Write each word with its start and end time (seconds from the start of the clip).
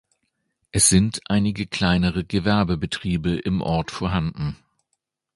Es 0.71 0.89
sind 0.89 1.21
einige 1.29 1.67
kleinere 1.67 2.23
Gewerbebetriebe 2.25 3.35
im 3.35 3.61
Ort 3.61 3.91
vorhanden. 3.91 4.57